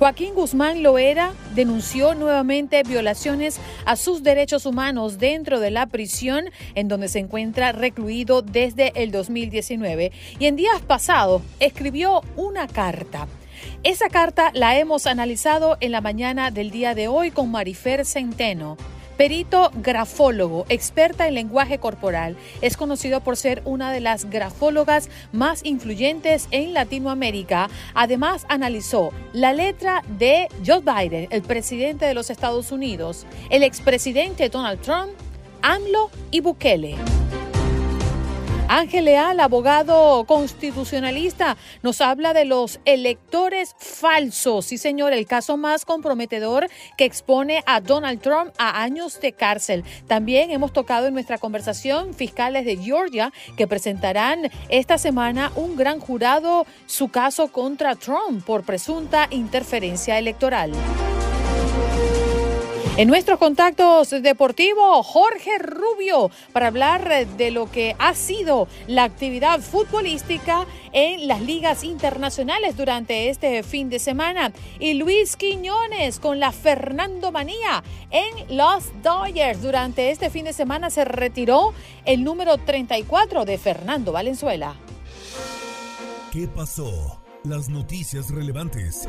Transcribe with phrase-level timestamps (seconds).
[0.00, 6.88] Joaquín Guzmán Loera denunció nuevamente violaciones a sus derechos humanos dentro de la prisión en
[6.88, 13.28] donde se encuentra recluido desde el 2019 y en días pasados escribió una carta.
[13.82, 18.78] Esa carta la hemos analizado en la mañana del día de hoy con Marifer Centeno.
[19.20, 25.62] Perito grafólogo, experta en lenguaje corporal, es conocido por ser una de las grafólogas más
[25.62, 27.68] influyentes en Latinoamérica.
[27.92, 34.48] Además, analizó la letra de Joe Biden, el presidente de los Estados Unidos, el expresidente
[34.48, 35.10] Donald Trump,
[35.60, 36.96] AMLO y Bukele.
[38.72, 44.66] Ángel Leal, abogado constitucionalista, nos habla de los electores falsos.
[44.66, 49.82] Sí, señor, el caso más comprometedor que expone a Donald Trump a años de cárcel.
[50.06, 55.98] También hemos tocado en nuestra conversación fiscales de Georgia que presentarán esta semana un gran
[55.98, 60.70] jurado su caso contra Trump por presunta interferencia electoral.
[62.96, 69.60] En nuestros contactos deportivos, Jorge Rubio, para hablar de lo que ha sido la actividad
[69.60, 74.52] futbolística en las ligas internacionales durante este fin de semana.
[74.80, 79.62] Y Luis Quiñones con la Fernando Manía en los Dodgers.
[79.62, 81.72] Durante este fin de semana se retiró
[82.04, 84.74] el número 34 de Fernando Valenzuela.
[86.32, 87.22] ¿Qué pasó?
[87.44, 89.08] Las noticias relevantes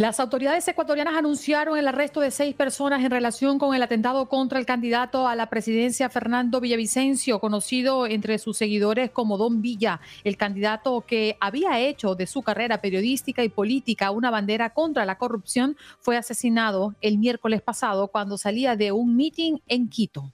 [0.00, 4.60] Las autoridades ecuatorianas anunciaron el arresto de seis personas en relación con el atentado contra
[4.60, 10.36] el candidato a la presidencia Fernando Villavicencio, conocido entre sus seguidores como Don Villa, el
[10.36, 15.76] candidato que había hecho de su carrera periodística y política una bandera contra la corrupción,
[15.98, 20.32] fue asesinado el miércoles pasado cuando salía de un mitin en Quito.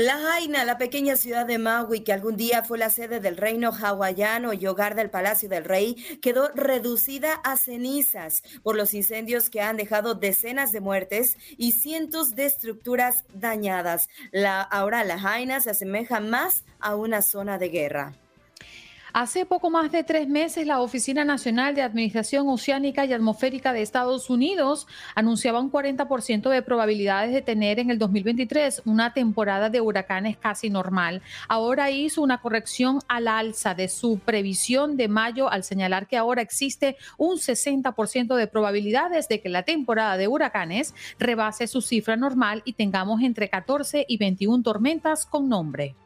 [0.00, 3.70] La Jaina, la pequeña ciudad de Maui, que algún día fue la sede del reino
[3.70, 9.60] hawaiano y hogar del Palacio del Rey, quedó reducida a cenizas por los incendios que
[9.60, 14.08] han dejado decenas de muertes y cientos de estructuras dañadas.
[14.32, 18.14] La, ahora la Jaina se asemeja más a una zona de guerra.
[19.12, 23.82] Hace poco más de tres meses, la Oficina Nacional de Administración Oceánica y Atmosférica de
[23.82, 29.80] Estados Unidos anunciaba un 40% de probabilidades de tener en el 2023 una temporada de
[29.80, 31.22] huracanes casi normal.
[31.48, 36.42] Ahora hizo una corrección al alza de su previsión de mayo al señalar que ahora
[36.42, 42.62] existe un 60% de probabilidades de que la temporada de huracanes rebase su cifra normal
[42.64, 45.96] y tengamos entre 14 y 21 tormentas con nombre.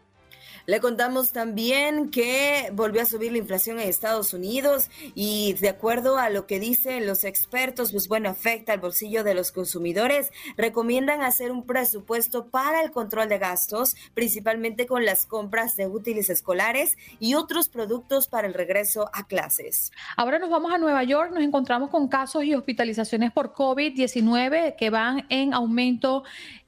[0.67, 6.17] Le contamos también que volvió a subir la inflación en Estados Unidos y de acuerdo
[6.17, 10.31] a lo que dicen los expertos, pues bueno, afecta al bolsillo de los consumidores.
[10.57, 16.31] Recomiendan hacer un presupuesto para el control de gastos, principalmente con las compras de útiles
[16.31, 19.93] escolares y otros productos para el regreso a clases.
[20.17, 24.89] Ahora nos vamos a Nueva York, nos encontramos con casos y hospitalizaciones por COVID-19 que
[24.89, 26.25] van en aumento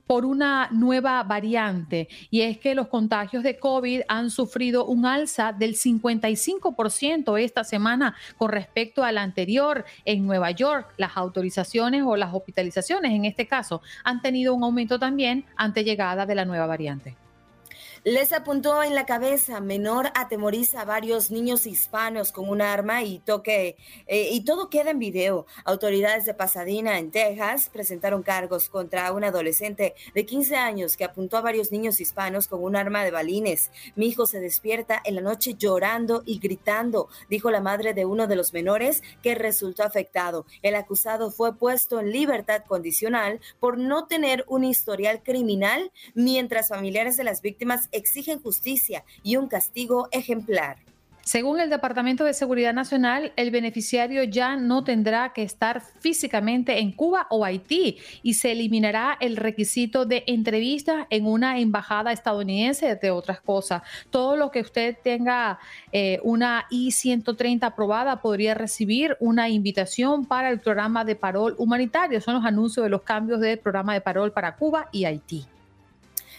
[0.07, 5.53] por una nueva variante y es que los contagios de COVID han sufrido un alza
[5.53, 10.95] del 55% esta semana con respecto a la anterior en Nueva York.
[10.97, 16.27] Las autorizaciones o las hospitalizaciones en este caso han tenido un aumento también ante llegada
[16.27, 17.26] de la nueva variante.
[18.05, 19.61] Les apuntó en la cabeza.
[19.61, 23.77] Menor atemoriza a varios niños hispanos con un arma y toque
[24.07, 25.47] eh, y todo queda en video.
[25.65, 31.37] Autoridades de Pasadena, en Texas, presentaron cargos contra un adolescente de 15 años que apuntó
[31.37, 33.71] a varios niños hispanos con un arma de balines.
[33.97, 38.27] Mi hijo se despierta en la noche llorando y gritando, dijo la madre de uno
[38.27, 40.47] de los menores que resultó afectado.
[40.63, 47.17] El acusado fue puesto en libertad condicional por no tener un historial criminal, mientras familiares
[47.17, 50.77] de las víctimas exigen justicia y un castigo ejemplar.
[51.27, 56.93] Según el Departamento de Seguridad Nacional, el beneficiario ya no tendrá que estar físicamente en
[56.93, 63.11] Cuba o Haití y se eliminará el requisito de entrevista en una embajada estadounidense, entre
[63.11, 63.83] otras cosas.
[64.11, 65.59] Todo lo que usted tenga
[65.91, 72.21] eh, una I-130 aprobada podría recibir una invitación para el programa de parol humanitario.
[72.21, 75.45] Son los anuncios de los cambios del programa de parol para Cuba y Haití.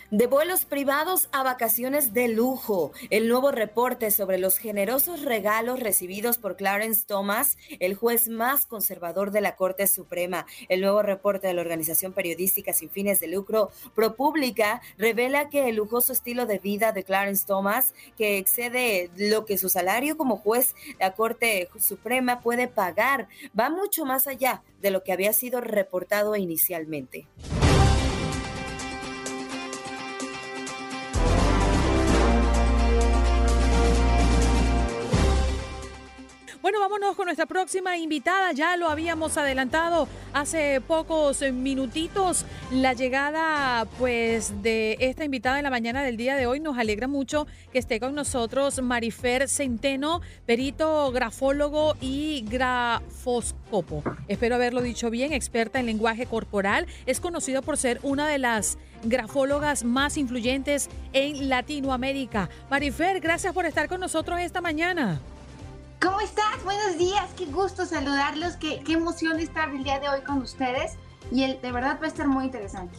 [0.10, 2.94] De vuelos privados a vacaciones de lujo.
[3.10, 9.32] El nuevo reporte sobre los generosos regalos recibidos por Clarence Thomas, el juez más conservador
[9.32, 10.46] de la Corte Suprema.
[10.70, 15.76] El nuevo reporte de la organización periodística sin fines de lucro ProPublica revela que el
[15.76, 20.74] lujoso estilo de vida de Clarence Thomas, que excede lo que su salario como juez
[20.86, 23.28] de la Corte Suprema puede pagar,
[23.60, 27.28] va mucho más allá de lo que había sido reportado inicialmente.
[36.68, 38.52] Bueno, vámonos con nuestra próxima invitada.
[38.52, 42.44] Ya lo habíamos adelantado hace pocos minutitos.
[42.72, 47.08] La llegada, pues, de esta invitada en la mañana del día de hoy nos alegra
[47.08, 54.04] mucho que esté con nosotros Marifer Centeno, perito, grafólogo y grafoscopo.
[54.28, 56.86] Espero haberlo dicho bien, experta en lenguaje corporal.
[57.06, 62.50] Es conocido por ser una de las grafólogas más influyentes en Latinoamérica.
[62.70, 65.22] Marifer, gracias por estar con nosotros esta mañana.
[66.00, 66.64] ¿Cómo estás?
[66.64, 70.92] Buenos días, qué gusto saludarlos, qué, qué emoción estar el día de hoy con ustedes
[71.32, 72.96] y el, de verdad va a estar muy interesante.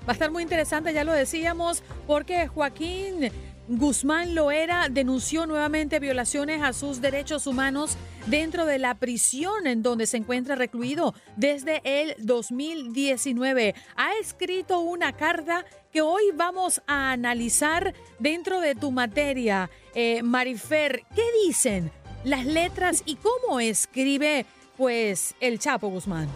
[0.00, 3.30] Va a estar muy interesante, ya lo decíamos, porque Joaquín
[3.68, 7.96] Guzmán Loera denunció nuevamente violaciones a sus derechos humanos
[8.26, 13.76] dentro de la prisión en donde se encuentra recluido desde el 2019.
[13.94, 19.70] Ha escrito una carta que hoy vamos a analizar dentro de tu materia.
[19.94, 21.92] Eh, Marifer, ¿qué dicen
[22.24, 24.46] las letras y cómo escribe
[24.76, 26.28] pues el Chapo Guzmán?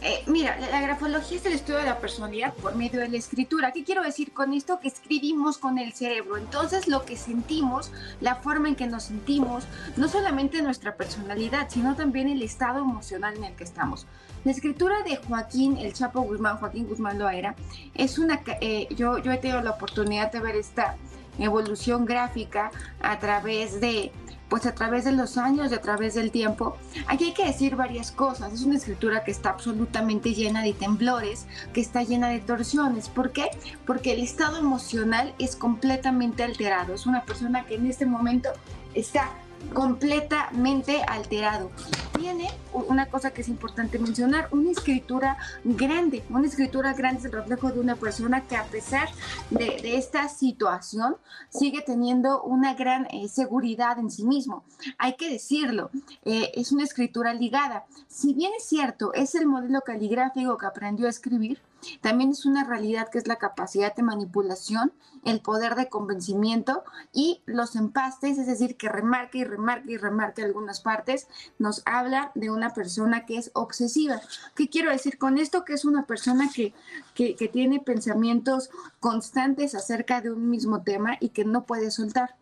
[0.00, 3.72] Eh, mira, la, grafología es el estudio de la personalidad por medio de la escritura.
[3.72, 4.78] ¿Qué quiero decir con esto?
[4.78, 6.36] Que escribimos con el cerebro.
[6.36, 7.90] Entonces, lo que sentimos,
[8.20, 9.64] la forma en que nos sentimos,
[9.96, 14.06] no solamente nuestra personalidad, sino también el estado emocional en el que estamos.
[14.44, 17.56] La escritura de Joaquín, el Chapo Guzmán, Joaquín Guzmán Loera,
[17.94, 18.40] es una.
[18.60, 20.96] Eh, yo, yo he tenido la oportunidad de ver esta
[21.40, 22.70] evolución gráfica
[23.00, 24.12] a través de
[24.48, 27.76] pues a través de los años y a través del tiempo, aquí hay que decir
[27.76, 28.52] varias cosas.
[28.52, 33.08] Es una escritura que está absolutamente llena de temblores, que está llena de torsiones.
[33.08, 33.50] ¿Por qué?
[33.86, 36.94] Porque el estado emocional es completamente alterado.
[36.94, 38.50] Es una persona que en este momento
[38.94, 39.30] está
[39.72, 41.70] completamente alterado.
[42.16, 46.24] Tiene una cosa que es importante mencionar, una escritura grande.
[46.30, 49.08] Una escritura grande es el reflejo de una persona que a pesar
[49.50, 51.16] de, esta situación
[51.48, 54.64] sigue teniendo una gran eh, seguridad en sí mismo.
[54.98, 55.90] Hay que decirlo,
[56.24, 57.84] eh, es una escritura ligada.
[58.08, 61.60] Si bien es cierto, es el modelo caligráfico que aprendió a escribir,
[62.00, 64.92] también es una realidad que es la capacidad de manipulación,
[65.24, 70.42] el poder de convencimiento y los empastes, es decir, que remarque y remarque y remarque
[70.42, 74.20] algunas partes, nos habla de una persona que es obsesiva.
[74.54, 75.64] ¿Qué quiero decir con esto?
[75.64, 76.74] Que es una persona que,
[77.14, 78.70] que, tiene pensamientos
[79.00, 82.36] constantes acerca de un mismo tema y que no puede soltar.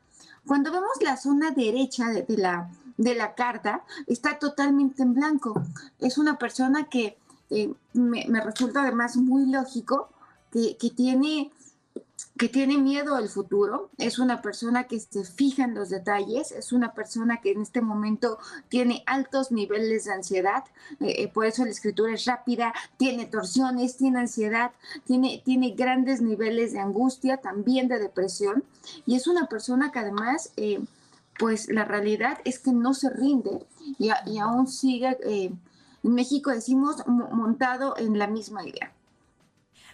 [0.47, 5.63] Cuando vemos la zona derecha de, la, de la carta, está totalmente en blanco.
[5.99, 7.19] Es una persona que
[7.51, 10.09] eh, me, resulta además muy lógico
[10.51, 11.51] que, tiene
[12.39, 16.73] que tiene miedo al futuro, es una persona que se fija en los detalles, es
[16.73, 18.39] una persona que en este momento
[18.69, 20.65] tiene altos niveles de ansiedad,
[21.01, 24.73] eh, eh, por eso la escritura es rápida, tiene torsiones, tiene ansiedad,
[25.05, 28.65] tiene, tiene grandes niveles de angustia, también de depresión,
[29.05, 30.53] y es una persona que además,
[31.39, 33.67] pues la realidad es que no se rinde
[33.99, 35.19] y, y aún sigue
[36.07, 38.96] en México decimos montado en la misma idea.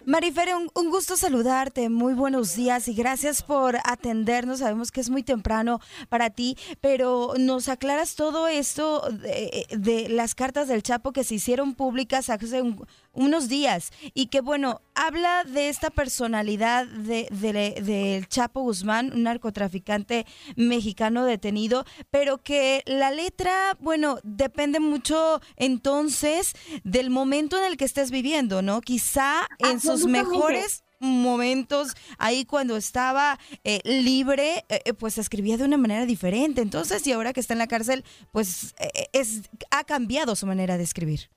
[0.05, 4.59] Marifer, un, gusto saludarte, muy buenos días y gracias por atendernos.
[4.59, 5.79] Sabemos que es muy temprano
[6.09, 11.73] para ti, pero nos aclaras todo esto de, las cartas del Chapo que se hicieron
[11.73, 18.25] públicas hace un, unos días y que bueno, habla de esta personalidad del de, de,
[18.27, 27.09] Chapo Guzmán, un narcotraficante mexicano detenido, pero que la letra, bueno, depende mucho entonces del
[27.09, 28.81] momento en el que estés viviendo, ¿no?
[28.81, 35.77] Quizá en sus mejores momentos ahí cuando estaba eh, libre, eh, pues escribía de una
[35.77, 36.61] manera diferente.
[36.61, 40.77] Entonces, y ahora que está en la cárcel, pues eh, es, ha cambiado su manera
[40.77, 41.29] de escribir.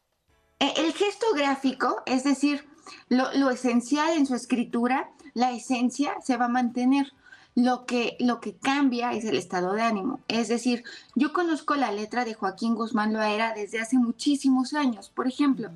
[0.58, 2.64] Eh, el gesto gráfico, es decir,
[3.08, 7.12] lo, lo, esencial en su escritura, la esencia se va a mantener.
[7.56, 10.20] Lo que, lo que cambia es el estado de ánimo.
[10.28, 10.84] Es decir,
[11.14, 15.08] yo conozco la letra de Joaquín Guzmán Loera desde hace muchísimos años.
[15.08, 15.70] Por ejemplo,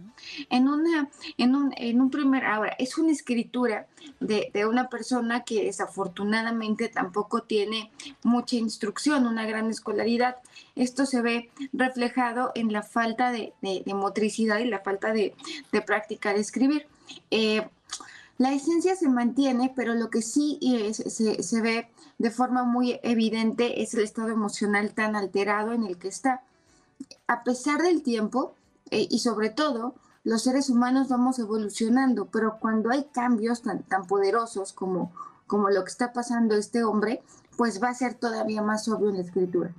[0.51, 1.09] en, una,
[1.39, 3.87] en, un, en un primer, ahora, es una escritura
[4.21, 7.91] de, de, una persona que desafortunadamente tampoco tiene
[8.23, 10.37] mucha instrucción, una gran escolaridad.
[10.77, 15.35] Esto se ve reflejado en la falta de, de, de motricidad y la falta de,
[15.87, 16.87] práctica de escribir.
[17.31, 17.67] Eh,
[18.41, 20.59] la esencia se mantiene, pero lo que sí
[20.95, 25.99] se, se, ve de forma muy evidente es el estado emocional tan alterado en el
[25.99, 26.43] que está.
[27.27, 28.55] A pesar del tiempo,
[28.91, 29.95] eh, y sobre todo,
[30.25, 35.13] los seres humanos vamos evolucionando, pero cuando hay cambios tan, tan poderosos como,
[35.47, 37.23] como lo que está pasando este hombre,
[37.59, 39.75] pues va a ser todavía más obvio en la escritura.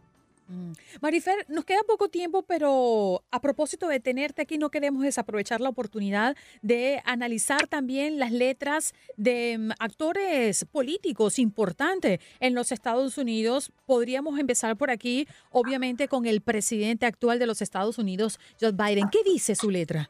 [0.51, 0.74] Mm.
[1.01, 5.70] Marifer, nos queda poco tiempo, pero a propósito de tenerte aquí, no queremos desaprovechar la
[5.70, 13.72] oportunidad de analizar también las letras de mm, actores políticos importantes en los Estados Unidos.
[13.86, 19.10] Podríamos empezar por aquí, obviamente, con el presidente actual de los Estados Unidos, Joe Biden.
[19.10, 20.10] ¿Qué dice su letra?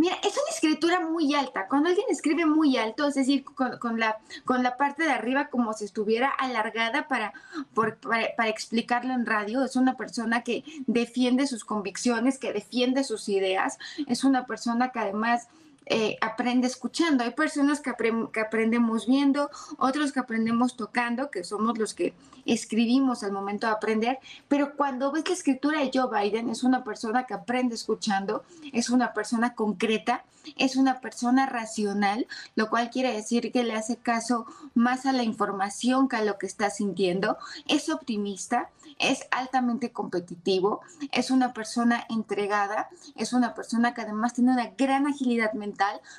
[0.00, 1.66] Mira, es una escritura muy alta.
[1.66, 5.48] Cuando alguien escribe muy alto, es decir, con, con, la, con la parte de arriba
[5.48, 7.32] como si estuviera alargada para,
[7.74, 13.02] por, para, para, explicarlo en radio, es una persona que defiende sus convicciones, que defiende
[13.02, 15.48] sus ideas, es una persona que además
[15.90, 17.24] eh, aprende escuchando.
[17.24, 17.92] Hay personas que,
[18.32, 22.14] que, aprendemos viendo, otros que aprendemos tocando, que somos los que
[22.44, 24.18] escribimos al momento de aprender,
[24.48, 28.42] pero cuando ves la escritura de Joe Biden, es una persona que aprende escuchando,
[28.72, 30.24] es una persona concreta,
[30.56, 35.22] es una persona racional, lo cual quiere decir que le hace caso más a la
[35.22, 40.80] información que a lo que está sintiendo, es optimista, es altamente competitivo,
[41.12, 45.77] es una persona entregada, es una persona que además tiene una gran agilidad mental.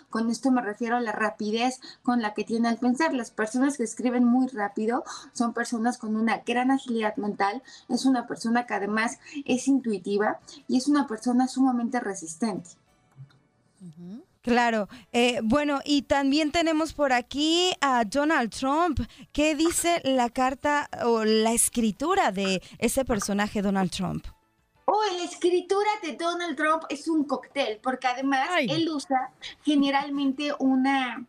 [0.10, 3.14] Con esto me refiero a la rapidez con la que tiene al pensar.
[3.14, 8.28] Las personas que escriben muy rápido son personas con una gran agilidad mental, es una
[8.28, 12.70] persona que además es intuitiva y es una persona sumamente resistente.
[14.42, 19.00] Claro, eh, bueno, y también tenemos por aquí a Donald Trump.
[19.32, 24.26] ¿Qué dice la carta o la escritura de ese personaje, Donald Trump?
[24.92, 28.66] Oh, la escritura de Donald Trump es un cóctel, porque además Ay.
[28.72, 29.32] él usa
[29.62, 31.28] generalmente una,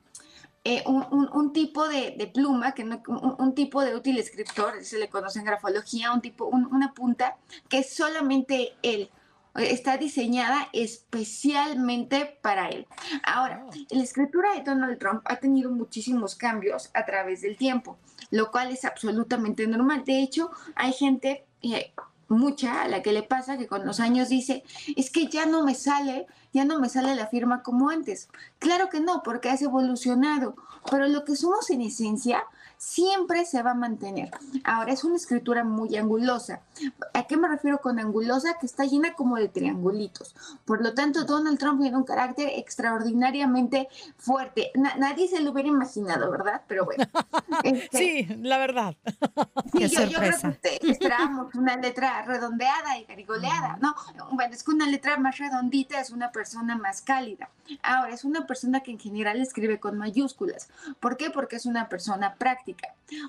[0.64, 4.18] eh, un, un, un, tipo de, de pluma, que no, un, un, tipo de útil
[4.18, 7.36] escritor, se le conoce en grafología, un tipo, una punta
[7.68, 9.10] que solamente él
[9.54, 12.86] está diseñada especialmente para él.
[13.22, 17.98] Ahora, la escritura de Donald Trump ha tenido muchísimos cambios a través del tiempo,
[18.30, 20.02] lo cual es absolutamente normal.
[20.06, 21.44] De hecho, hay gente...
[21.62, 21.92] Eh,
[22.30, 24.64] mucha a la que le pasa que con los años dice,
[24.96, 28.28] es que ya no me sale, ya no me sale la firma como antes.
[28.58, 30.54] Claro que no, porque has evolucionado,
[30.90, 32.44] pero lo que somos en esencia
[32.80, 34.30] siempre se va a mantener.
[34.64, 36.60] Ahora es una escritura muy angulosa.
[37.12, 38.56] ¿A qué me refiero con angulosa?
[38.58, 40.34] Que está llena como de triangulitos.
[40.64, 44.72] Por lo tanto, Donald Trump tiene un carácter extraordinariamente fuerte.
[44.74, 46.62] Na nadie se lo hubiera imaginado, ¿verdad?
[46.66, 47.04] Pero bueno.
[47.62, 48.96] Este, sí, la verdad.
[49.72, 53.94] Sí, yo, yo, creo que esperábamos una letra redondeada y garigoleada, ¿no?
[54.30, 57.50] Bueno, es que una letra más redondita es una persona más cálida.
[57.82, 60.68] Ahora, es una persona que en general escribe con mayúsculas.
[61.00, 61.30] ¿Por qué?
[61.30, 62.69] Porque es una persona práctica.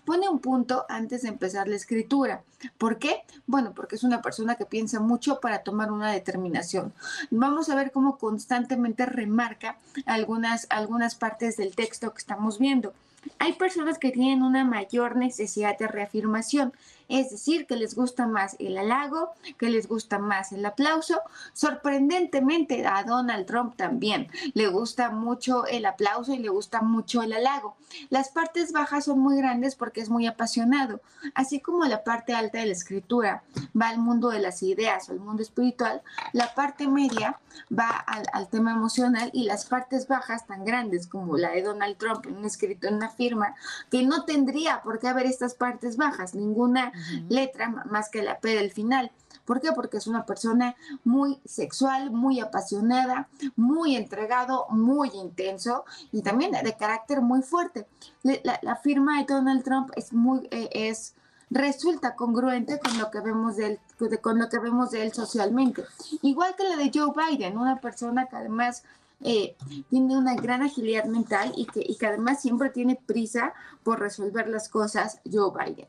[0.05, 2.43] Pone un punto antes de empezar la escritura.
[2.77, 3.24] ¿Por qué?
[3.48, 6.93] Bueno, porque es una persona que piensa mucho para tomar una determinación.
[7.31, 12.93] Vamos a ver cómo constantemente remarca algunas, algunas partes del texto que estamos viendo.
[13.39, 16.74] Hay personas que tienen una mayor necesidad de reafirmación.
[17.11, 21.21] Es decir, que les gusta más el halago, que les gusta más el aplauso.
[21.53, 27.33] Sorprendentemente a Donald Trump también le gusta mucho el aplauso y le gusta mucho el
[27.33, 27.75] halago.
[28.09, 31.01] Las partes bajas son muy grandes porque es muy apasionado,
[31.35, 33.43] así como la parte alta de la escritura
[33.79, 36.01] va al mundo de las ideas o al mundo espiritual,
[36.33, 37.39] la parte media
[37.71, 42.25] va al, tema emocional y las partes bajas tan grandes como la de Donald Trump
[42.25, 43.55] en un escrito en una firma
[43.89, 46.91] que no tendría por qué haber estas partes bajas, ninguna
[47.29, 49.12] letra más que la P del final.
[49.46, 49.72] ¿Por qué?
[49.74, 56.77] Porque es una persona muy sexual, muy apasionada, muy entregado, muy intenso y también de
[56.77, 57.88] carácter muy fuerte.
[58.24, 61.15] La, la firma de Donald Trump es muy, eh, es,
[61.50, 63.79] resulta congruente con lo que vemos de él,
[64.22, 65.84] con lo que vemos de él socialmente.
[66.22, 68.84] Igual que la de Joe Biden, una persona que además
[69.24, 69.55] eh,
[69.89, 73.53] tiene una gran agilidad mental y que, y que además siempre tiene prisa
[73.84, 75.88] por resolver las cosas Joe Biden.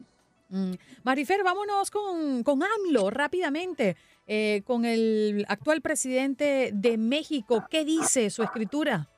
[0.53, 0.75] Mm.
[1.03, 7.65] Marifer, vámonos con, con AMLO rápidamente, eh, con el actual presidente de México.
[7.71, 9.09] ¿Qué dice su escritura?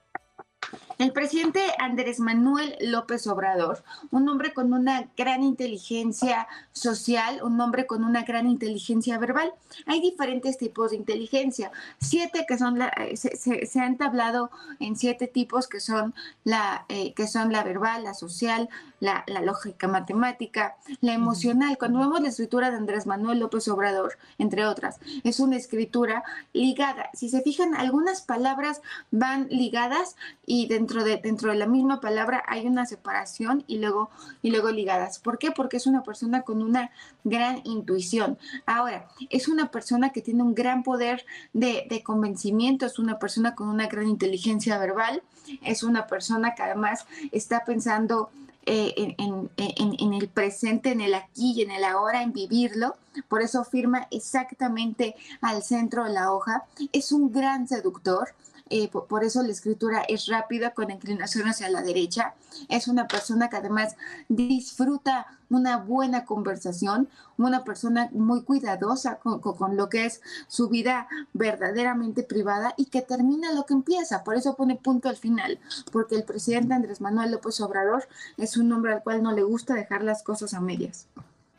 [0.99, 7.87] El presidente Andrés Manuel López Obrador, un hombre con una gran inteligencia social, un hombre
[7.87, 9.53] con una gran inteligencia verbal.
[9.87, 14.51] Hay diferentes tipos de inteligencia, siete que son la, eh, se, se, se, han tablado
[14.79, 18.69] en siete tipos que son la, eh, que son la verbal, la social,
[19.01, 21.77] la, la, lógica matemática, la emocional.
[21.77, 27.11] Cuando vemos la escritura de Andrés Manuel López Obrador, entre otras, es una escritura ligada.
[27.15, 28.81] Si se fijan, algunas palabras
[29.11, 30.17] van ligadas
[30.47, 34.11] y dentro de, dentro de la misma palabra hay una separación y luego,
[34.43, 35.19] y luego ligadas.
[35.19, 35.51] ¿Por qué?
[35.51, 36.91] Porque es una persona con una
[37.25, 38.39] gran intuición.
[38.67, 43.55] Ahora, es una persona que tiene un gran poder de, de convencimiento, es una persona
[43.55, 45.23] con una gran inteligencia verbal,
[45.63, 48.31] es una persona que además está pensando
[48.67, 52.97] eh, en, en, en, el presente, en el aquí y en el ahora, en vivirlo.
[53.29, 56.65] Por eso firma exactamente al centro de la hoja.
[56.93, 58.29] Es un gran seductor.
[58.77, 62.35] Eh, por, eso la escritura es rápida con inclinación hacia la derecha.
[62.69, 63.95] Es una persona que además
[64.29, 70.69] disfruta una buena conversación, una persona muy cuidadosa con, con, con, lo que es su
[70.69, 74.25] vida verdaderamente privada y que termina lo que empieza.
[74.25, 75.61] Por eso pone punto al final,
[75.93, 79.75] porque el presidente Andrés Manuel López Obrador es un hombre al cual no le gusta
[79.75, 81.07] dejar las cosas a medias.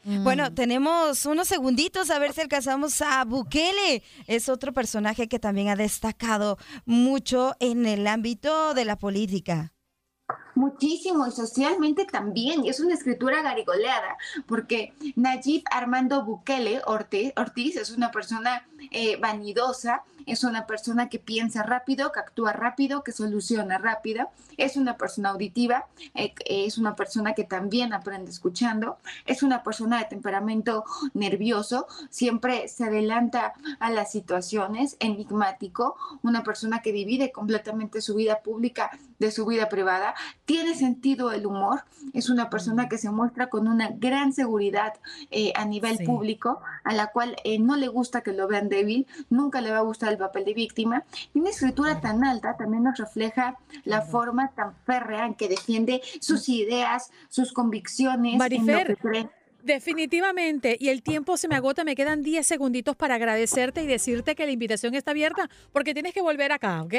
[0.05, 4.03] Bueno, tenemos unos segunditos a ver si alcanzamos a Bukele.
[4.27, 9.73] Es otro personaje que también ha destacado mucho en el ámbito de la política.
[10.53, 12.65] Muchísimo y socialmente también.
[12.65, 14.15] Es una escritura garigoleada
[14.47, 21.19] porque Nayib Armando Bukele Ortiz, Ortiz es una persona eh, vanidosa, es una persona que
[21.19, 26.95] piensa rápido, que actúa rápido, que soluciona rápido, es una persona auditiva, eh, es una
[26.95, 33.89] persona que también aprende escuchando, es una persona de temperamento nervioso, siempre se adelanta a
[33.91, 40.13] las situaciones, enigmático, una persona que divide completamente su vida pública de su vida privada,
[40.45, 41.83] tiene sentido el humor,
[42.13, 44.93] es una persona que se muestra con una gran seguridad
[45.31, 46.05] eh, a nivel sí.
[46.05, 49.77] público, a la cual eh, no le gusta que lo vean débil, nunca le va
[49.77, 54.01] a gustar el papel de víctima, y una escritura tan alta también nos refleja la
[54.01, 58.69] forma tan férrea en que defiende sus ideas, sus convicciones, Marifer.
[58.69, 59.29] en lo que cree.
[59.63, 64.35] Definitivamente, y el tiempo se me agota, me quedan 10 segunditos para agradecerte y decirte
[64.35, 66.93] que la invitación está abierta porque tienes que volver acá, ¿ok?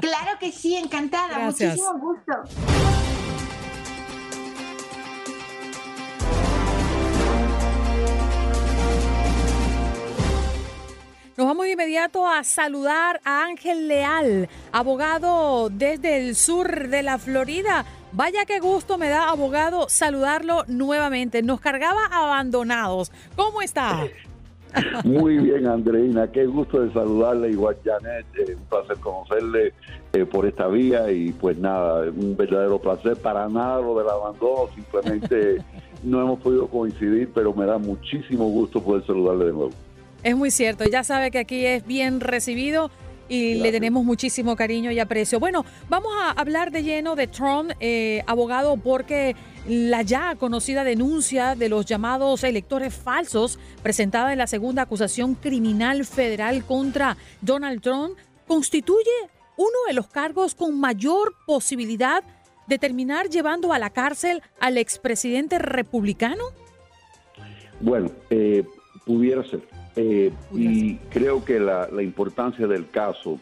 [0.00, 1.76] Claro que sí, encantada, Gracias.
[1.76, 3.23] muchísimo gusto.
[11.44, 17.18] Nos vamos de inmediato a saludar a Ángel Leal, abogado desde el sur de la
[17.18, 17.84] Florida.
[18.12, 21.42] Vaya qué gusto me da, abogado, saludarlo nuevamente.
[21.42, 23.12] Nos cargaba abandonados.
[23.36, 24.06] ¿Cómo está?
[25.04, 26.32] Muy bien, Andreina.
[26.32, 28.24] Qué gusto de saludarle, igual Janet.
[28.38, 29.74] Eh, un placer conocerle
[30.14, 33.18] eh, por esta vía y pues nada, un verdadero placer.
[33.18, 35.62] Para nada lo del abandono, simplemente
[36.02, 39.83] no hemos podido coincidir, pero me da muchísimo gusto poder saludarle de nuevo.
[40.24, 42.90] Es muy cierto, ya sabe que aquí es bien recibido
[43.28, 43.62] y Gracias.
[43.62, 45.38] le tenemos muchísimo cariño y aprecio.
[45.38, 49.36] Bueno, vamos a hablar de lleno de Trump, eh, abogado, porque
[49.68, 56.06] la ya conocida denuncia de los llamados electores falsos presentada en la segunda acusación criminal
[56.06, 59.10] federal contra Donald Trump constituye
[59.58, 62.24] uno de los cargos con mayor posibilidad
[62.66, 66.44] de terminar llevando a la cárcel al expresidente republicano.
[67.80, 68.64] Bueno, eh,
[69.04, 69.73] pudiera ser.
[69.96, 73.38] Eh, y creo que la, la, importancia del caso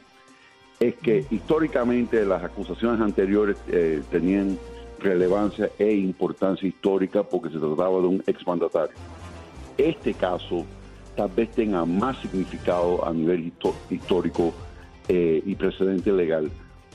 [0.81, 4.59] es que históricamente las acusaciones anteriores eh, tenían
[4.99, 8.95] relevancia e importancia histórica porque se trataba de un exmandatario.
[9.79, 10.67] Este caso
[11.17, 13.53] tal vez tenga más significado a nivel
[13.91, 14.53] histórico
[15.09, 16.51] eh, y precedente legal,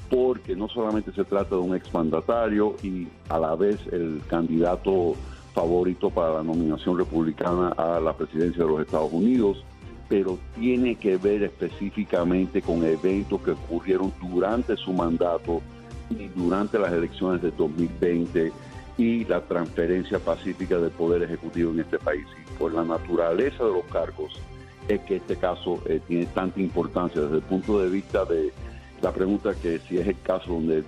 [0.09, 5.15] porque no solamente se trata de un exmandatario y a la vez el candidato
[5.57, 9.63] favorito para la nominación republicana a la presidencia de los Estados Unidos,
[10.07, 15.63] pero tiene que ver específicamente con eventos que ocurrieron durante su mandato
[16.11, 18.51] y durante las elecciones de 2020
[18.99, 22.27] y la transferencia pacífica del poder ejecutivo en este país.
[22.39, 24.39] Y por la naturaleza de los cargos
[24.87, 28.53] es que este caso eh, tiene tanta importancia desde el punto de vista de
[29.01, 30.83] la pregunta que si es el caso donde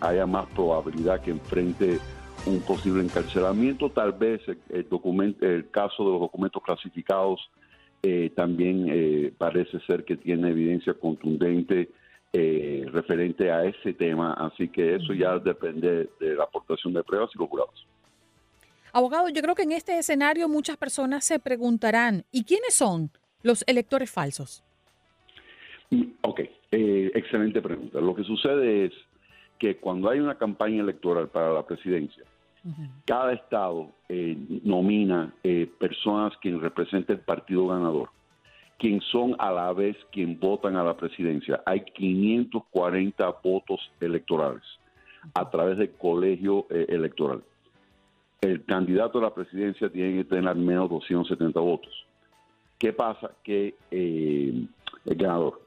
[0.00, 1.98] haya más probabilidad que enfrente
[2.46, 7.40] un posible encarcelamiento, tal vez el, documento, el caso de los documentos clasificados
[8.02, 11.90] eh, también eh, parece ser que tiene evidencia contundente
[12.32, 17.30] eh, referente a ese tema, así que eso ya depende de la aportación de pruebas
[17.34, 17.86] y los jurados.
[18.92, 23.10] Abogado, yo creo que en este escenario muchas personas se preguntarán, ¿y quiénes son
[23.42, 24.62] los electores falsos?
[25.90, 28.00] Mm, ok, excelente pregunta.
[28.00, 28.92] Lo que sucede es
[29.58, 32.24] que cuando hay una campaña electoral para la presidencia,
[33.04, 38.10] cada estado eh, nomina eh, personas quien representa el partido ganador,
[38.78, 41.62] quien son a la vez quien votan a la presidencia.
[41.64, 44.64] Hay 540 votos electorales
[45.34, 47.42] a través del colegio eh, electoral.
[48.40, 52.06] El candidato a la presidencia tiene que tener al menos 270 votos.
[52.78, 53.30] ¿Qué pasa?
[53.42, 54.68] Que el
[55.04, 55.62] ganador,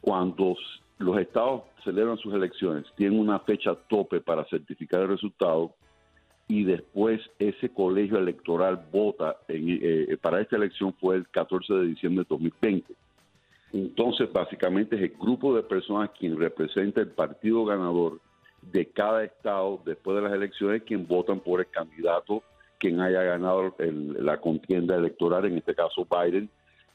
[0.00, 0.56] cuando
[1.00, 5.74] los estados celebran sus elecciones, tienen una fecha tope para certificar el resultado
[6.46, 9.36] y después ese colegio electoral vota.
[9.48, 12.94] Eh, para esta elección fue el 14 de diciembre de 2020.
[13.72, 18.20] Entonces, básicamente es el grupo de personas quien representa el partido ganador
[18.60, 22.42] de cada estado después de las elecciones quien votan por el candidato
[22.80, 26.48] quien haya ganado la contienda electoral, en este caso Biden,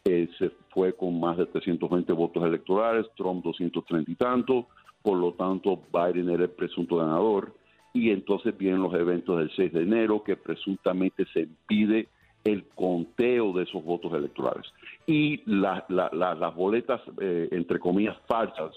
[0.06, 4.68] eh, se fue con más de 320 votos electorales, Trump 230 y tanto,
[5.02, 7.54] por lo tanto Biden era el presunto ganador
[7.92, 12.08] y entonces vienen los eventos del 6 de enero que presuntamente se impide
[12.44, 14.72] el conteo de esos votos electorales.
[15.08, 18.76] Y las boletas, eh, entre comillas, falsas,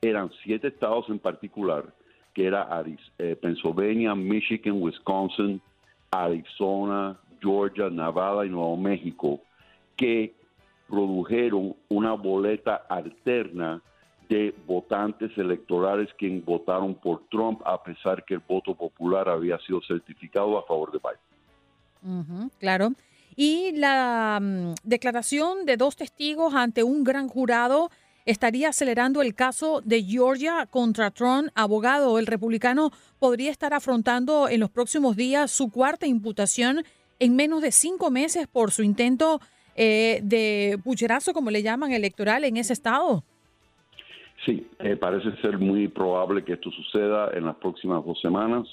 [0.00, 1.92] eran siete estados en particular,
[2.32, 2.68] que era
[3.18, 5.60] eh, Pennsylvania, Michigan, Wisconsin,
[6.12, 9.40] Arizona, Georgia, Nevada y Nuevo México,
[9.96, 10.37] que
[10.88, 13.82] produjeron una boleta alterna
[14.28, 19.80] de votantes electorales quienes votaron por Trump a pesar que el voto popular había sido
[19.82, 22.50] certificado a favor de Biden.
[22.58, 22.92] claro.
[23.36, 27.90] Y la mm, declaración de dos testigos ante un gran jurado
[28.26, 31.48] estaría acelerando el caso de Georgia contra Trump.
[31.54, 36.84] Abogado, el republicano podría estar afrontando en los próximos días su cuarta imputación
[37.20, 39.40] en menos de cinco meses por su intento
[39.80, 43.22] eh, de pucherazo, como le llaman, electoral en ese estado.
[44.44, 48.66] Sí, eh, parece ser muy probable que esto suceda en las próximas dos semanas.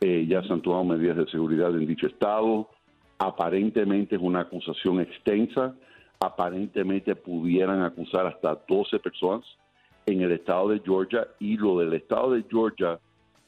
[0.00, 2.70] Eh, ya se han tomado medidas de seguridad en dicho estado.
[3.18, 5.74] Aparentemente es una acusación extensa.
[6.20, 9.44] Aparentemente pudieran acusar hasta 12 personas
[10.06, 13.00] en el estado de Georgia y lo del estado de Georgia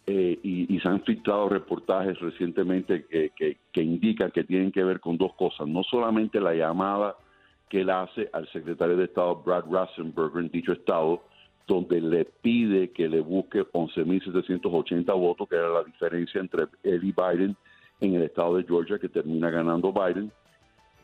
[0.08, 5.34] eh, y, se han filtrado reportajes recientemente que, indican que tienen que ver con dos
[5.34, 5.66] cosas.
[5.66, 7.16] No solamente la llamada
[7.68, 11.24] que él hace al secretario de Estado Brad Rassenberger en dicho estado,
[11.66, 17.12] donde le pide que le busque 11.780 votos, que era la diferencia entre él y
[17.12, 17.56] Biden
[18.00, 20.30] en el estado de Georgia, que termina ganando Biden,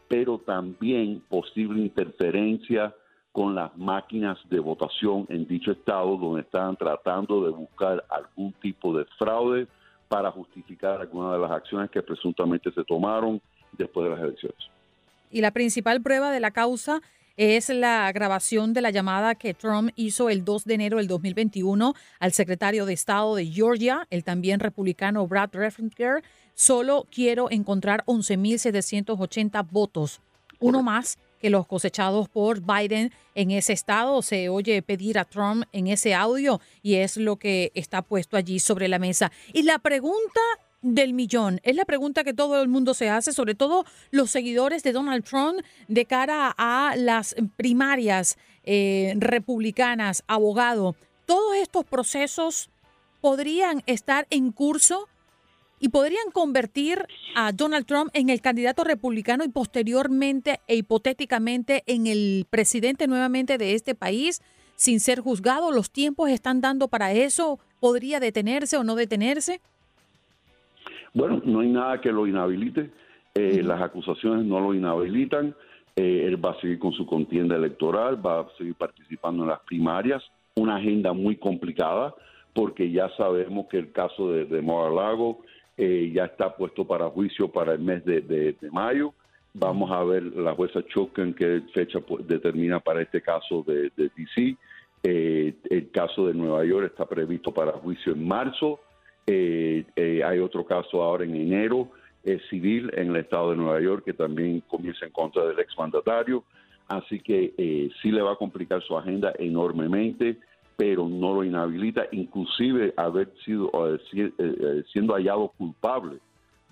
[0.07, 2.95] pero también posible interferencia
[3.33, 8.97] con las máquinas de votación en dicho estado donde estaban tratando de buscar algún tipo
[8.97, 9.67] de fraude
[10.09, 13.41] para justificar alguna de las acciones que presuntamente se tomaron
[13.73, 14.59] después de las elecciones.
[15.31, 17.01] Y la principal prueba de la causa
[17.39, 21.95] es la grabación de la llamada que Trump hizo el 2 de enero del 2021
[22.21, 26.23] al secretario de Estado de Georgia, el también republicano Brad Reffenker.
[26.55, 30.21] Solo quiero encontrar 11.780 votos,
[30.61, 34.23] uno más que los cosechados por Biden en ese estado.
[34.23, 38.61] Se oye pedir a Trump en ese audio y es lo que está puesto allí
[38.61, 39.33] sobre la mesa.
[39.53, 40.41] Y la pregunta
[40.83, 41.61] del millón?
[41.63, 45.25] Es la pregunta que todo el mundo se hace, sobre todo los seguidores de Donald
[45.25, 50.97] Trump de cara a las primarias eh, republicanas, abogado.
[51.25, 52.69] Todos estos procesos
[53.21, 55.09] podrían estar en curso
[55.83, 62.07] y podrían convertir a Donald Trump en el candidato republicano y posteriormente e hipotéticamente en
[62.07, 64.41] el presidente nuevamente de este país
[64.77, 65.73] sin ser juzgado.
[65.73, 67.59] ¿Los tiempos están dando para eso?
[67.81, 69.61] ¿Podría detenerse o no detenerse?
[71.15, 72.93] Bueno, no hay nada que lo inhabilite.
[73.35, 75.53] Eh, las acusaciones no lo inhabilitan.
[75.97, 79.61] Eh, él va a seguir con su contienda electoral, va a seguir participando en las
[79.63, 80.23] primarias.
[80.55, 82.15] Una agenda muy complicada
[82.55, 85.41] porque ya sabemos que el caso de, de Mar-a-Lago
[85.85, 89.13] eh, ya está puesto para juicio para el mes de, de- de mayo.
[89.55, 94.11] Vamos a ver la jueza Choken qué fecha pues, determina para este caso de, de
[94.17, 94.57] DC.
[95.03, 98.79] Eh, el caso de Nueva York está previsto para juicio en marzo.
[99.27, 101.89] Eh, eh, hay otro caso ahora en enero
[102.51, 106.45] civil en el estado de Nueva York que también comienza en contra del exmandatario.
[106.87, 110.37] Así que eh, sí le va a complicar su agenda enormemente,
[110.77, 114.01] pero no lo inhabilita, inclusive haber sido eh,
[114.39, 116.19] eh, siendo hallado culpable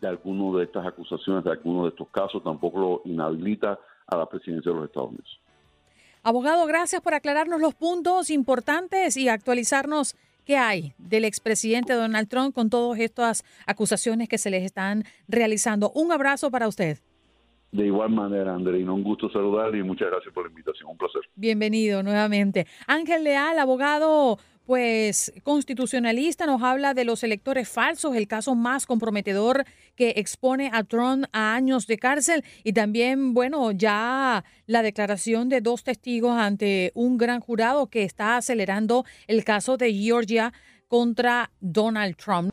[0.01, 4.27] de alguno de estas acusaciones, de alguno de estos casos, tampoco lo inhabilita a la
[4.27, 5.41] presidencia de los Estados Unidos.
[6.23, 12.55] Abogado, gracias por aclararnos los puntos importantes y actualizarnos qué hay del expresidente Donald Trump
[12.55, 15.91] con todas estas acusaciones que se les están realizando.
[15.95, 16.99] Un abrazo para usted.
[17.73, 20.91] De igual manera, Andreina, un gusto saludarle y muchas gracias por la invitación.
[20.91, 21.23] Un placer.
[21.37, 22.67] Bienvenido nuevamente.
[22.89, 29.65] Ángel Leal, abogado, pues constitucionalista, nos habla de los electores falsos, el caso más comprometedor
[29.95, 35.61] que expone a Trump a años de cárcel y también, bueno, ya la declaración de
[35.61, 40.53] dos testigos ante un gran jurado que está acelerando el caso de Georgia
[40.89, 42.53] contra Donald Trump.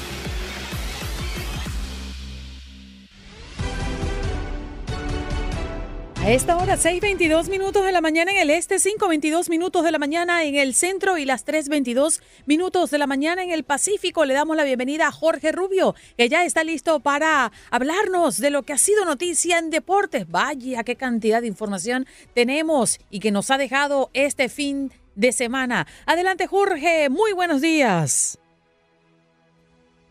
[6.21, 9.97] A esta hora, 6.22 minutos de la mañana en el este, 5.22 minutos de la
[9.97, 14.23] mañana en el centro y las 3.22 minutos de la mañana en el Pacífico.
[14.23, 18.61] Le damos la bienvenida a Jorge Rubio, que ya está listo para hablarnos de lo
[18.61, 20.29] que ha sido noticia en deportes.
[20.29, 22.05] Vaya, qué cantidad de información
[22.35, 25.87] tenemos y que nos ha dejado este fin de semana.
[26.05, 28.37] Adelante, Jorge, muy buenos días.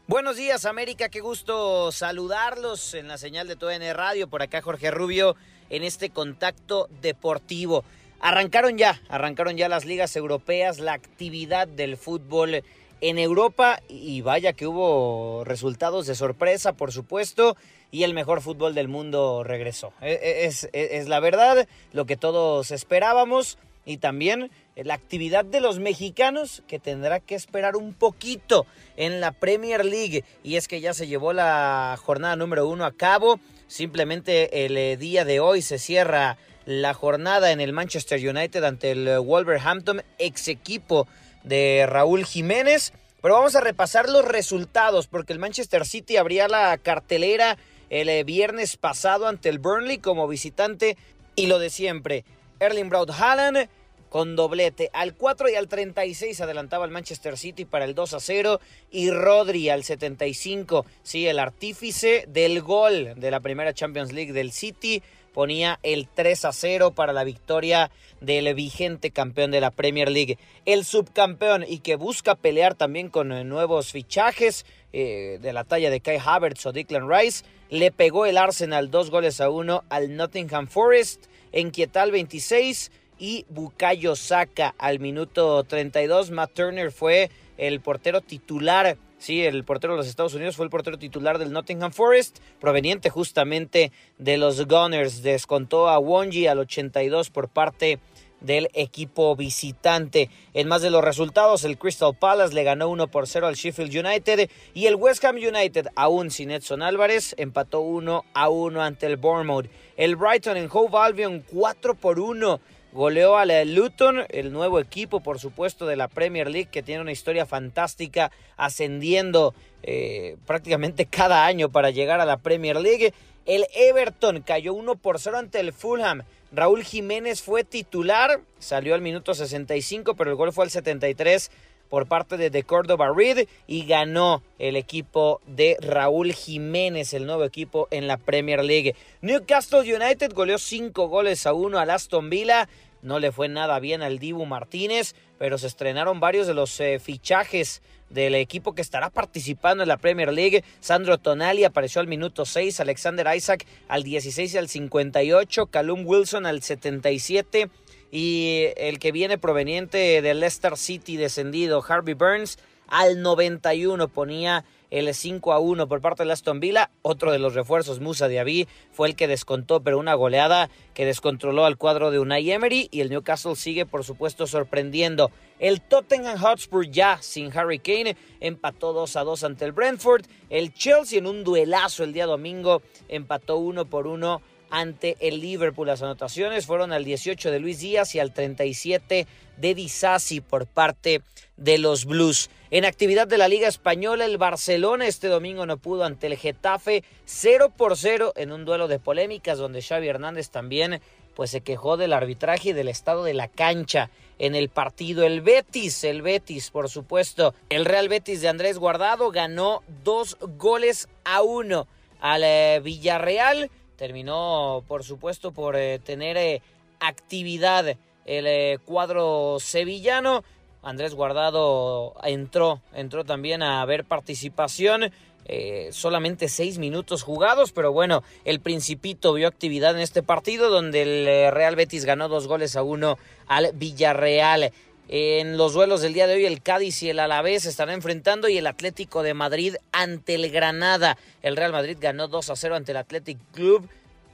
[0.09, 1.09] Buenos días, América.
[1.09, 4.29] Qué gusto saludarlos en la señal de TUDN Radio.
[4.29, 5.37] Por acá, Jorge Rubio,
[5.71, 7.85] en este contacto deportivo.
[8.21, 12.63] Arrancaron ya, arrancaron ya las ligas europeas, la actividad del fútbol
[13.01, 17.57] en Europa y vaya que hubo resultados de sorpresa, por supuesto,
[17.91, 19.95] y el mejor fútbol del mundo regresó.
[20.03, 23.57] E- e- Es, es- es la verdad, lo que todos esperábamos
[23.87, 28.67] y también la actividad de los mexicanos que tendrá que esperar un poquito
[28.99, 32.93] en la Premier League y es que ya se llevó la jornada número uno a
[32.93, 33.41] cabo.
[33.71, 38.91] Simplemente el eh, día de hoy se cierra la jornada en el Manchester United ante
[38.91, 41.07] el eh, Wolverhampton, ex equipo
[41.45, 42.93] de Raúl Jiménez.
[43.23, 47.59] Pero vamos a repasar los resultados porque el Manchester City abría la cartelera
[47.91, 50.97] el eh, viernes pasado ante el Burnley como visitante
[51.37, 52.25] y lo de siempre.
[52.59, 53.69] Erling Braut Haaland
[54.11, 54.91] con doblete.
[54.93, 59.11] Al 4 y al 36 adelantaba el Manchester City para el 2 a 0 y
[59.11, 65.03] Rodri al 75, sí, el artífice del gol de la primera Champions League del City
[65.33, 70.39] ponía el 3 a 0 para la victoria del vigente campeón de la Premier League.
[70.67, 75.89] El subcampeón y que busca pelear también con eh, nuevos fichajes eh, de la talla
[75.89, 80.17] de Kai Havertz o Declan Rice, le pegó el Arsenal dos goles a uno al
[80.17, 82.91] Nottingham Forest en Quietal 26
[83.21, 86.33] y Bukayo Saka al minuto 32.
[86.33, 90.71] Matt Turner fue el portero titular, sí, el portero de los Estados Unidos fue el
[90.71, 95.23] portero titular del Nottingham Forest, proveniente justamente de los Gunners.
[95.23, 98.01] Descontó a Wonji al 82 por parte
[98.41, 100.31] del equipo visitante.
[100.55, 103.95] En más de los resultados, el Crystal Palace le ganó 1 por 0 al Sheffield
[103.95, 109.05] United y el West Ham United, aún sin Edson Álvarez, empató 1 a 1 ante
[109.05, 109.67] el Bournemouth.
[109.99, 112.61] El Brighton en Hove Albion 4 por 1
[112.93, 117.13] goleó al Luton, el nuevo equipo, por supuesto, de la Premier League, que tiene una
[117.13, 123.15] historia fantástica, ascendiendo eh, prácticamente cada año para llegar a la Premier League.
[123.47, 126.23] El Everton cayó 1 por 0 ante el Fulham.
[126.53, 131.51] Raúl Jiménez fue titular, salió al minuto 65, pero el gol fue al 73
[131.91, 137.45] por parte de The Córdoba Reed y ganó el equipo de Raúl Jiménez, el nuevo
[137.45, 138.95] equipo en la Premier League.
[139.21, 142.69] Newcastle United goleó 5 goles a 1 al Aston Villa
[143.03, 146.99] no le fue nada bien al Dibu Martínez, pero se estrenaron varios de los eh,
[146.99, 150.65] fichajes del equipo que estará participando en la Premier League.
[150.81, 156.45] Sandro Tonali apareció al minuto 6, Alexander Isaac al 16 y al 58, Calum Wilson
[156.45, 157.71] al 77
[158.11, 162.59] y el que viene proveniente del Leicester City descendido, Harvey Burns,
[162.91, 166.91] al 91 ponía el 5 a 1 por parte de Aston Villa.
[167.03, 171.65] Otro de los refuerzos, Musa Diaby, fue el que descontó, pero una goleada que descontroló
[171.65, 175.31] al cuadro de Unai Emery y el Newcastle sigue, por supuesto, sorprendiendo.
[175.61, 180.25] El Tottenham Hotspur ya sin Harry Kane empató 2 a 2 ante el Brentford.
[180.49, 185.87] El Chelsea en un duelazo el día domingo empató 1 por 1 ante el Liverpool.
[185.87, 191.23] Las anotaciones fueron al 18 de Luis Díaz y al 37 de Disasi por parte
[191.57, 192.51] de los Blues.
[192.71, 197.05] En actividad de la Liga Española, el Barcelona este domingo no pudo ante el Getafe
[197.25, 201.01] 0 por 0 en un duelo de polémicas donde Xavi Hernández también
[201.35, 205.25] pues se quejó del arbitraje y del estado de la cancha en el partido.
[205.25, 207.55] El Betis, el Betis, por supuesto.
[207.69, 211.87] El Real Betis de Andrés Guardado ganó dos goles a uno
[212.21, 213.71] al eh, Villarreal.
[214.01, 216.63] Terminó, por supuesto, por eh, tener eh,
[217.01, 220.43] actividad el cuadro sevillano.
[220.83, 225.13] Andrés Guardado entró, entró también a ver participación.
[225.45, 231.03] Eh, solamente seis minutos jugados, pero bueno, el Principito vio actividad en este partido donde
[231.03, 234.73] el eh, Real Betis ganó dos goles a uno al Villarreal.
[235.13, 238.59] En los duelos del día de hoy, el Cádiz y el Alavés estarán enfrentando y
[238.59, 241.19] el Atlético de Madrid ante el Granada.
[241.43, 243.89] El Real Madrid ganó 2 a 0 ante el Athletic Club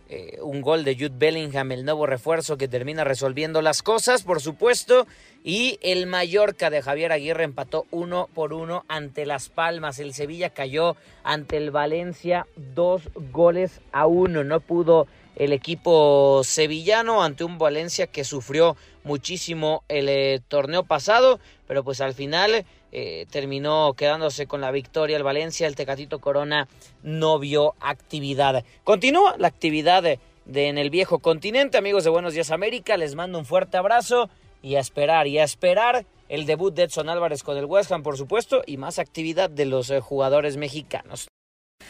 [0.08, 4.40] eh, un gol de Jude Bellingham, el nuevo refuerzo que termina resolviendo las cosas, por
[4.40, 5.06] supuesto.
[5.42, 9.98] Y el Mallorca de Javier Aguirre empató uno por uno ante Las Palmas.
[9.98, 14.44] El Sevilla cayó ante el Valencia dos goles a uno.
[14.44, 21.38] No pudo el equipo sevillano ante un Valencia que sufrió muchísimo el eh, torneo pasado,
[21.68, 26.68] pero pues al final eh, terminó quedándose con la victoria el Valencia, el Tecatito Corona
[27.02, 28.64] no vio actividad.
[28.82, 33.38] Continúa la actividad de, en el viejo continente, amigos de Buenos Días América, les mando
[33.38, 34.30] un fuerte abrazo
[34.62, 38.02] y a esperar, y a esperar el debut de Edson Álvarez con el West Ham,
[38.02, 41.28] por supuesto, y más actividad de los eh, jugadores mexicanos.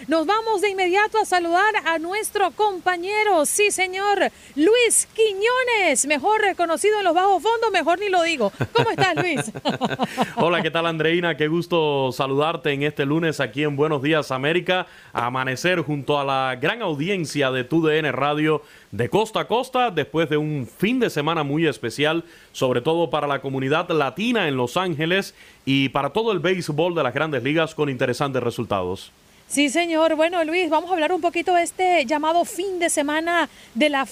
[0.09, 6.99] Nos vamos de inmediato a saludar a nuestro compañero, sí señor, Luis Quiñones, mejor reconocido
[6.99, 8.53] en los bajos fondos, mejor ni lo digo.
[8.73, 9.51] ¿Cómo estás, Luis?
[10.37, 11.39] Hola, ¿qué tal, Andreina?
[11.39, 16.57] Qué gusto saludarte en este lunes aquí en Buenos Días América, amanecer junto a la
[16.61, 21.43] gran audiencia de TUDN Radio de costa a costa después de un fin de semana
[21.43, 26.39] muy especial, sobre todo para la comunidad latina en Los Ángeles y para todo el
[26.39, 29.11] béisbol de las grandes ligas con interesantes resultados.
[29.49, 30.17] Sí, señor.
[30.17, 34.07] Bueno, Luis, vamos a hablar un poquito de este llamado fin de semana de la,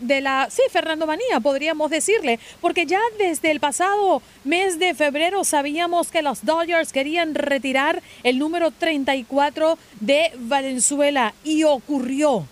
[0.00, 5.44] de la sí, Fernando Manía, podríamos decirle, porque ya desde el pasado mes de febrero
[5.44, 12.44] sabíamos que los Dodgers querían retirar el número 34 de Valenzuela y ocurrió.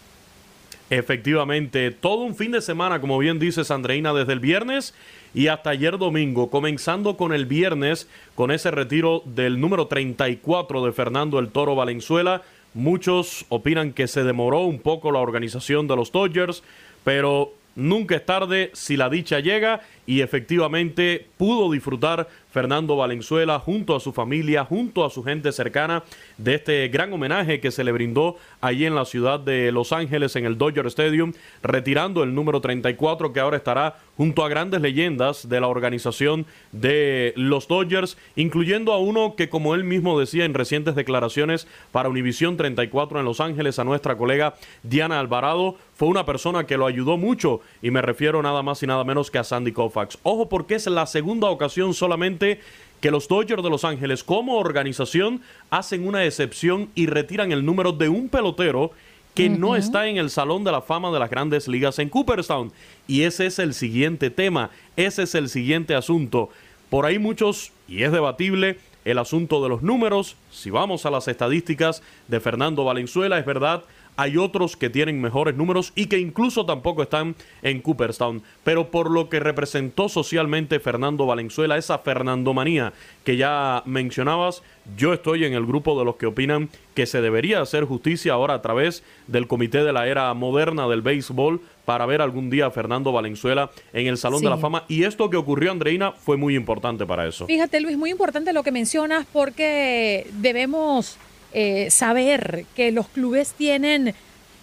[0.88, 4.94] Efectivamente, todo un fin de semana, como bien dices, Andreina, desde el viernes
[5.36, 10.92] y hasta ayer domingo, comenzando con el viernes, con ese retiro del número 34 de
[10.92, 12.40] Fernando el Toro Valenzuela.
[12.72, 16.62] Muchos opinan que se demoró un poco la organización de los Dodgers,
[17.04, 23.94] pero nunca es tarde si la dicha llega y efectivamente pudo disfrutar Fernando Valenzuela junto
[23.94, 26.04] a su familia, junto a su gente cercana
[26.38, 30.36] de este gran homenaje que se le brindó allí en la ciudad de Los Ángeles
[30.36, 35.50] en el Dodger Stadium, retirando el número 34 que ahora estará junto a grandes leyendas
[35.50, 40.54] de la organización de los Dodgers, incluyendo a uno que como él mismo decía en
[40.54, 46.24] recientes declaraciones para Univisión 34 en Los Ángeles, a nuestra colega Diana Alvarado, fue una
[46.24, 49.44] persona que lo ayudó mucho y me refiero nada más y nada menos que a
[49.44, 49.95] Sandy Koufax.
[50.22, 52.60] Ojo porque es la segunda ocasión solamente
[53.00, 57.92] que los Dodgers de Los Ángeles como organización hacen una excepción y retiran el número
[57.92, 58.90] de un pelotero
[59.34, 62.72] que no está en el Salón de la Fama de las Grandes Ligas en Cooperstown.
[63.06, 66.48] Y ese es el siguiente tema, ese es el siguiente asunto.
[66.88, 70.36] Por ahí muchos, y es debatible, el asunto de los números.
[70.50, 73.84] Si vamos a las estadísticas de Fernando Valenzuela, es verdad,
[74.16, 78.42] hay otros que tienen mejores números y que incluso tampoco están en Cooperstown.
[78.64, 82.92] Pero por lo que representó socialmente Fernando Valenzuela, esa Fernandomanía
[83.24, 84.62] que ya mencionabas,
[84.96, 88.54] yo estoy en el grupo de los que opinan que se debería hacer justicia ahora
[88.54, 92.70] a través del Comité de la Era Moderna del Béisbol para ver algún día a
[92.70, 94.84] Fernando Valenzuela en el Salón de la Fama.
[94.88, 97.46] Y esto que ocurrió, Andreina, fue muy importante para eso.
[97.46, 101.18] Fíjate, Luis, muy importante lo que mencionas porque debemos
[101.58, 104.14] eh, saber que los clubes tienen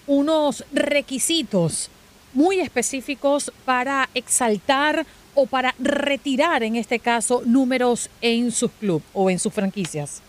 [0.06, 1.90] unos requisitos
[2.34, 9.32] muy específicos para exaltar o para retirar, en este caso, números en sus clubes o
[9.32, 10.22] en sus franquicias.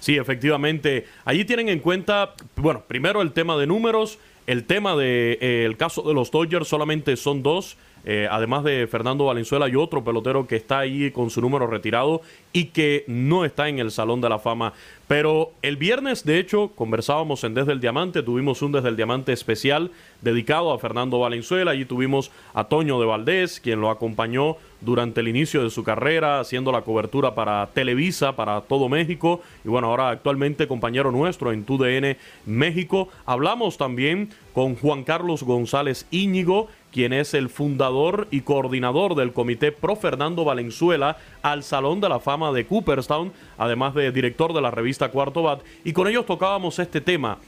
[0.00, 1.06] Sí, efectivamente.
[1.24, 5.74] Allí tienen en cuenta, bueno, primero el tema de números, el tema del de, eh,
[5.78, 7.78] caso de los Dodgers solamente son dos.
[8.04, 12.22] Eh, además de Fernando Valenzuela y otro pelotero que está ahí con su número retirado
[12.52, 14.72] y que no está en el Salón de la Fama.
[15.06, 19.32] Pero el viernes, de hecho, conversábamos en Desde el Diamante, tuvimos un Desde el Diamante
[19.32, 19.90] especial
[20.22, 21.72] dedicado a Fernando Valenzuela.
[21.72, 26.40] Allí tuvimos a Toño de Valdés, quien lo acompañó durante el inicio de su carrera,
[26.40, 29.40] haciendo la cobertura para Televisa, para todo México.
[29.64, 32.16] Y bueno, ahora actualmente compañero nuestro en TUDN
[32.46, 33.08] México.
[33.26, 39.70] Hablamos también con Juan Carlos González Íñigo, quien es el fundador y coordinador del Comité
[39.72, 44.70] Pro Fernando Valenzuela al Salón de la Fama de Cooperstown, además de director de la
[44.70, 45.62] revista Cuarto Bat.
[45.84, 47.38] Y con ellos tocábamos este tema.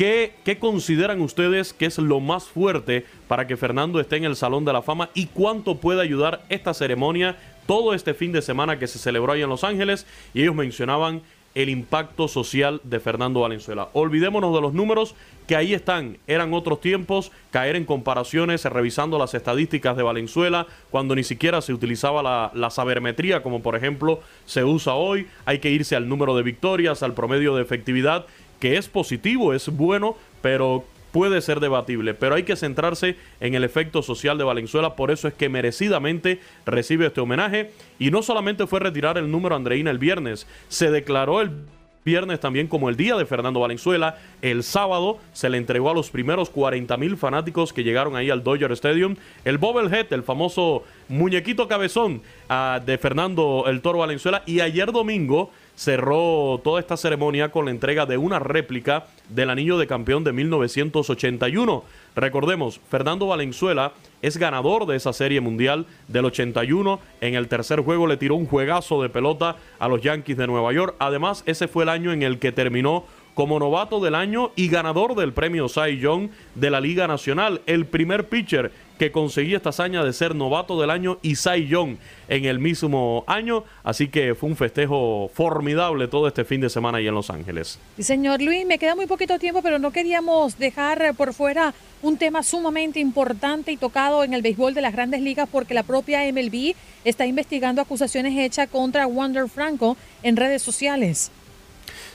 [0.00, 4.34] ¿Qué, ¿Qué, consideran ustedes que es lo más fuerte para que Fernando esté en el
[4.34, 7.36] Salón de la Fama y cuánto puede ayudar esta ceremonia
[7.66, 10.06] todo este fin de semana que se celebró ahí en Los Ángeles?
[10.32, 11.20] Y ellos mencionaban
[11.54, 13.88] el impacto social de Fernando Valenzuela.
[13.92, 15.14] Olvidémonos de los números
[15.46, 16.16] que ahí están.
[16.26, 21.74] Eran otros tiempos, caer en comparaciones, revisando las estadísticas de Valenzuela, cuando ni siquiera se
[21.74, 25.26] utilizaba la, la sabermetría, como por ejemplo se usa hoy.
[25.44, 28.24] Hay que irse al número de victorias, al promedio de efectividad,
[28.60, 33.64] que es positivo, es bueno, pero puede ser debatible, pero hay que centrarse en el
[33.64, 38.66] efecto social de Valenzuela, por eso es que merecidamente recibe este homenaje y no solamente
[38.66, 41.50] fue retirar el número Andreina el viernes, se declaró el
[42.04, 44.18] viernes también como el día de Fernando Valenzuela.
[44.42, 48.42] El sábado se le entregó a los primeros 40 mil fanáticos que llegaron ahí al
[48.42, 54.42] Dodger Stadium el Bobblehead, el famoso muñequito cabezón uh, de Fernando el Toro Valenzuela.
[54.46, 59.78] Y ayer domingo cerró toda esta ceremonia con la entrega de una réplica del anillo
[59.78, 61.84] de campeón de 1981.
[62.16, 63.92] Recordemos, Fernando Valenzuela
[64.22, 67.00] es ganador de esa serie mundial del 81.
[67.20, 70.72] En el tercer juego le tiró un juegazo de pelota a los Yankees de Nueva
[70.72, 70.96] York.
[70.98, 73.04] Además, ese fue el año en el que terminó
[73.34, 77.62] como novato del año y ganador del premio Cy Young de la Liga Nacional.
[77.66, 81.96] El primer pitcher que conseguía esta hazaña de ser novato del año y Cy Young
[82.28, 83.64] en el mismo año.
[83.82, 87.78] Así que fue un festejo formidable todo este fin de semana ahí en Los Ángeles.
[87.98, 91.72] Señor Luis, me queda muy poquito tiempo, pero no queríamos dejar por fuera
[92.02, 95.82] un tema sumamente importante y tocado en el béisbol de las grandes ligas porque la
[95.82, 101.30] propia MLB está investigando acusaciones hechas contra Wander Franco en redes sociales.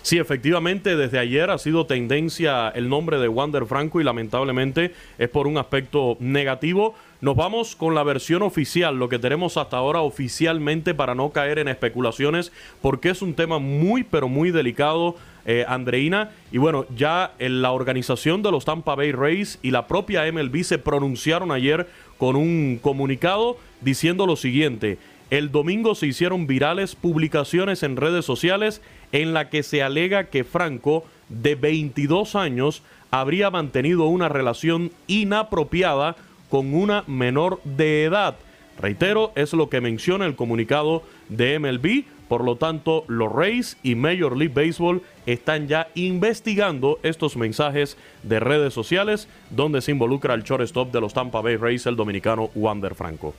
[0.05, 5.29] Sí, efectivamente, desde ayer ha sido tendencia el nombre de Wander Franco y lamentablemente es
[5.29, 6.93] por un aspecto negativo.
[7.21, 11.57] Nos vamos con la versión oficial, lo que tenemos hasta ahora oficialmente para no caer
[11.57, 12.51] en especulaciones,
[12.83, 15.15] porque es un tema muy, pero muy delicado.
[15.47, 16.31] Eh, Andreina.
[16.51, 20.63] Y bueno, ya en la organización de los Tampa Bay Rays y la propia MLB
[20.63, 21.87] se pronunciaron ayer
[22.17, 24.97] con un comunicado diciendo lo siguiente.
[25.29, 30.43] El domingo se hicieron virales publicaciones en redes sociales en la que se alega que
[30.43, 36.15] Franco, de 22 años, habría mantenido una relación inapropiada
[36.49, 38.35] con una menor de edad.
[38.79, 42.03] Reitero, es lo que menciona el comunicado de MLB.
[42.27, 48.39] Por lo tanto, los Rays y Major League Baseball están ya investigando estos mensajes de
[48.39, 52.95] redes sociales donde se involucra el shortstop de los Tampa Bay Rays, el dominicano Wander
[52.95, 53.33] Franco.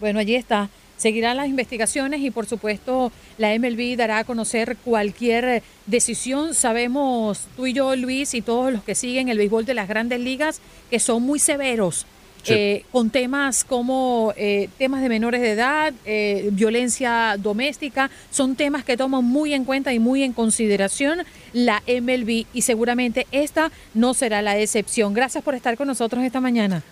[0.00, 0.68] Bueno, allí está.
[0.98, 6.54] Seguirán las investigaciones y por supuesto la MLB dará a conocer cualquier decisión.
[6.54, 10.18] Sabemos tú y yo, Luis, y todos los que siguen el béisbol de las grandes
[10.20, 12.04] ligas, que son muy severos.
[12.42, 12.54] Sí.
[12.54, 18.84] Eh, con temas como eh, temas de menores de edad, eh, violencia doméstica, son temas
[18.84, 21.20] que toman muy en cuenta y muy en consideración
[21.52, 25.14] la MLB y seguramente esta no será la excepción.
[25.14, 26.82] Gracias por estar con nosotros esta mañana.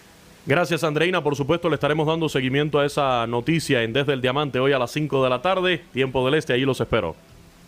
[0.46, 1.24] Gracias, Andreina.
[1.24, 4.78] Por supuesto, le estaremos dando seguimiento a esa noticia en Desde el Diamante hoy a
[4.78, 6.52] las 5 de la tarde, tiempo del este.
[6.52, 7.16] Ahí los espero.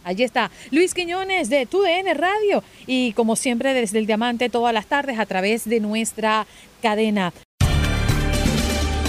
[0.04, 4.86] Allí está Luis Quiñones de TUDN Radio y como siempre desde el Diamante todas las
[4.86, 6.46] tardes a través de nuestra
[6.80, 7.32] cadena.